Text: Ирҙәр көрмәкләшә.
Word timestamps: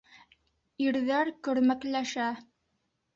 Ирҙәр 0.85 1.29
көрмәкләшә. 1.47 2.31